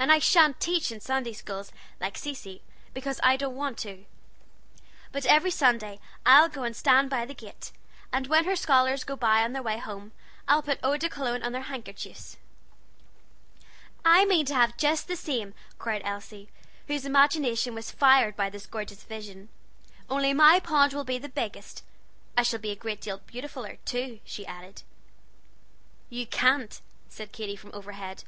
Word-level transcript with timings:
And 0.00 0.10
I 0.10 0.18
shan't 0.18 0.58
teach 0.58 0.90
in 0.90 0.98
Sunday 0.98 1.32
schools, 1.32 1.70
like 2.00 2.18
Cecy, 2.18 2.60
because 2.92 3.20
I 3.22 3.36
don't 3.36 3.54
want 3.54 3.78
to; 3.86 4.04
but 5.12 5.24
every 5.26 5.52
Sunday 5.52 6.00
I'll 6.26 6.48
go 6.48 6.64
and 6.64 6.74
stand 6.74 7.08
by 7.08 7.24
the 7.24 7.34
gate, 7.34 7.70
and 8.12 8.26
when 8.26 8.46
her 8.46 8.56
scholars 8.56 9.04
go 9.04 9.14
by 9.14 9.44
on 9.44 9.52
their 9.52 9.62
way 9.62 9.78
home, 9.78 10.10
I'll 10.48 10.60
put 10.60 10.82
Lubin's 10.82 11.04
Extracts 11.04 11.46
on 11.46 11.52
their 11.52 11.62
handkerchiefs." 11.62 12.36
"I 14.04 14.24
mean 14.24 14.44
to 14.46 14.56
have 14.56 14.76
just 14.76 15.06
the 15.06 15.14
same," 15.14 15.54
cried 15.78 16.02
Elsie, 16.04 16.48
whose 16.88 17.06
imagination 17.06 17.74
was 17.76 17.92
fired 17.92 18.34
by 18.34 18.50
this 18.50 18.66
gorgeous 18.66 19.04
vision, 19.04 19.50
"only 20.10 20.34
my 20.34 20.58
pond 20.58 20.92
will 20.92 21.04
be 21.04 21.18
the 21.18 21.28
biggest. 21.28 21.84
I 22.36 22.42
shall 22.42 22.58
be 22.58 22.72
a 22.72 22.74
great 22.74 23.00
deal 23.02 23.20
beautifuller, 23.20 23.78
too," 23.84 24.18
she 24.24 24.44
added. 24.46 24.82
"You 26.10 26.26
can't," 26.26 26.80
said 27.08 27.30
Katy 27.30 27.54
from 27.54 27.70
overhead. 27.72 28.24